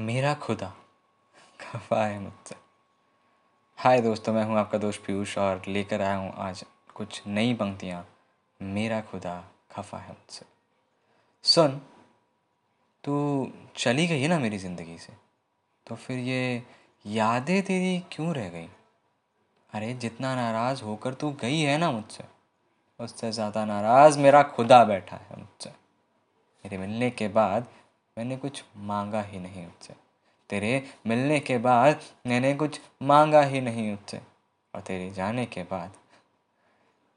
मेरा 0.00 0.34
खुदा 0.34 0.74
खफा 1.60 2.06
है 2.06 2.18
मुझसे। 2.18 2.54
हाय 3.76 4.00
दोस्तों, 4.00 4.32
मैं 4.32 4.44
हूँ 4.44 4.58
आपका 4.58 4.78
दोस्त 4.78 5.02
पीयूष 5.06 5.38
और 5.38 5.62
लेकर 5.68 6.00
आया 6.00 6.16
हूँ 6.16 6.32
आज 6.36 6.64
कुछ 6.94 7.22
नई 7.26 7.54
पंक्तियाँ। 7.54 8.08
मेरा 8.62 9.00
खुदा 9.00 9.44
खफा 9.70 9.98
है 9.98 10.08
मुझसे। 10.08 10.46
सुन, 11.42 11.80
तू 13.04 13.52
चली 13.76 14.06
गई 14.06 14.28
ना 14.28 14.38
मेरी 14.38 14.58
ज़िंदगी 14.58 14.98
से? 14.98 15.12
तो 15.86 15.94
फिर 15.94 16.18
ये 16.18 16.62
यादें 17.06 17.62
तेरी 17.62 18.04
क्यों 18.12 18.34
रह 18.34 18.48
गई? 18.48 18.68
अरे, 19.72 19.94
जितना 19.94 20.34
नाराज़ 20.34 20.82
होकर 20.82 21.14
तू 21.14 21.30
गई 21.30 21.60
है 21.60 21.78
ना 21.78 21.90
मुझसे, 21.90 22.24
उससे 23.00 23.32
ज़्यादा 23.32 23.64
नाराज़ 23.64 24.18
मेरा 24.18 24.42
खुदा 24.42 24.84
बैठा 24.84 25.16
है 25.16 25.36
मुझसे। 25.38 25.70
मेरे 26.64 26.78
मिलने 26.78 27.10
के 27.10 27.28
बाद 27.28 27.66
मैंने 28.20 28.36
कुछ 28.36 28.62
मांगा 28.76 29.22
ही 29.22 29.38
नहीं 29.38 29.66
उससे 29.66 29.94
तेरे 30.50 30.82
मिलने 31.06 31.38
के 31.40 31.58
बाद 31.58 32.00
मैंने 32.26 32.54
कुछ 32.54 32.80
मांगा 33.02 33.42
ही 33.42 33.60
नहीं 33.60 33.92
उससे 33.94 34.20
और 34.74 34.80
तेरे 34.80 35.10
जाने 35.10 35.46
के 35.46 35.62
बाद 35.62 35.92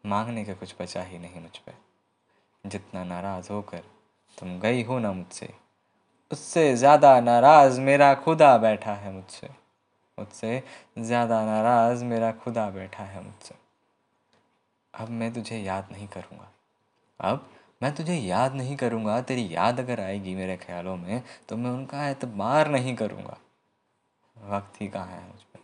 मांगने 0.06 0.46
का 0.46 0.54
कुछ 0.54 0.76
बचा 0.82 1.04
ही 1.04 1.20
नहीं 1.20 1.42
मुझ 1.42 1.58
पर 1.58 1.74
जितना 2.66 3.04
नाराज़ 3.04 3.52
होकर 3.52 3.84
तुम 4.38 4.60
गई 4.60 4.84
हो 4.84 5.00
ना 5.00 5.12
मुझसे, 5.14 5.54
उससे 6.32 6.76
ज़्यादा 6.76 7.20
नाराज़ 7.20 7.82
मेरा 7.82 8.14
खुदा 8.16 8.58
बैठा 8.58 8.94
है 8.94 9.12
मुझसे। 9.12 9.50
मुझसे 10.18 10.64
ज़्यादा 11.00 11.46
नाराज़ 11.46 12.04
मेरा 12.06 12.32
खुदा 12.32 12.70
बैठा 12.70 13.04
है 13.04 13.24
मुझसे। 13.24 13.56
अब 14.94 15.10
मैं 15.10 15.34
तुझे 15.34 15.58
याद 15.58 15.88
नहीं 15.92 16.08
करूँगा। 16.08 16.52
अब 17.20 17.50
मैं 17.84 17.96
तुझे 17.96 18.14
याद 18.14 18.54
नहीं 18.56 18.76
करूँगा, 18.76 19.22
तेरी 19.22 19.56
याद 19.56 19.80
अगर 19.80 20.00
आएगी 20.00 20.36
मेरे 20.36 20.58
ख्यालों 20.58 20.98
में 20.98 21.24
तो 21.50 21.58
मैं 21.58 21.72
उनका 21.72 22.08
एतबार 22.10 22.68
नहीं 22.68 22.96
करूँगा। 22.96 23.38
वक्त 24.38 24.82
ही 24.82 24.88
कहाँ 24.88 25.08
है 25.08 25.28
मुझ 25.28 25.42
पर 25.42 25.60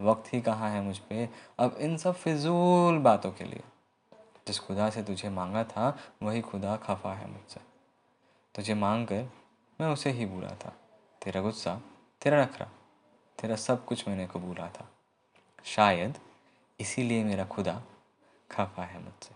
वक्त 0.00 0.32
ही 0.34 0.40
कहाँ 0.40 0.70
है 0.70 0.80
मुझ 0.82 0.98
पर 0.98 1.28
अब 1.58 1.76
इन 1.80 1.96
सब 1.96 2.14
फिजूल 2.14 2.98
बातों 2.98 3.32
के 3.32 3.44
लिए। 3.44 3.62
जिस 4.46 4.58
खुदा 4.58 4.90
से 4.90 5.02
तुझे 5.02 5.28
मांगा 5.28 5.64
था, 5.64 5.98
वही 6.22 6.40
खुदा 6.40 6.76
खफा 6.76 7.14
है 7.14 7.26
मुझसे। 7.26 7.60
तुझे 8.54 8.74
मांग 8.74 9.06
कर 9.06 9.32
मैं 9.80 9.88
उसे 9.88 10.10
ही 10.10 10.26
भूला 10.26 10.48
था। 10.48 10.76
तेरा 11.24 11.40
गुस्सा, 11.40 11.80
तेरा 12.22 12.42
नखरा, 12.42 12.66
तेरा 13.38 13.56
सब 13.56 13.84
कुछ 13.84 14.08
मैंने 14.08 14.26
कबूला 14.26 14.68
था। 14.68 14.88
शायद 15.64 16.18
इसीलिए 16.80 17.24
मेरा 17.24 17.44
खुदा 17.44 17.82
खफा 18.50 18.82
है 18.82 19.02
मुझसे। 19.02 19.34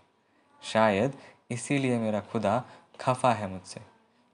शायद 0.61 1.17
इसीलिए 1.49 1.97
मेरा 1.97 2.19
खुदा 2.21 2.63
खफा 2.99 3.33
है 3.33 3.47
मुझसे। 3.47 3.81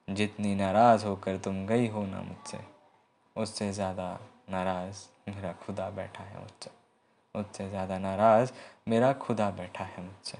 जितनी 0.08 0.56
नाराज़ 0.56 1.06
होकर 1.06 1.38
तुम 1.38 1.66
गई 1.66 1.88
हो 1.88 2.06
ना 2.06 2.22
मुझसे, 2.22 2.60
उससे 3.36 3.72
ज़्यादा 3.74 4.20
नाराज़ 4.50 5.06
मेरा 5.30 5.52
खुदा 5.54 5.90
बैठा 5.90 6.24
है 6.24 6.40
मुझसे। 6.40 6.72
उससे 7.36 7.70
ज़्यादा 7.70 7.98
नाराज़ 7.98 8.52
मेरा 8.88 9.14
खुदा 9.14 9.50
बैठा 9.52 9.84
है 9.84 10.04
मुझसे। 10.04 10.38